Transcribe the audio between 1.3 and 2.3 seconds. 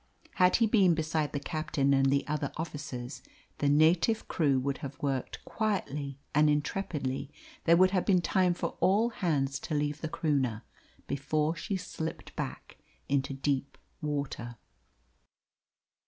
the captain and the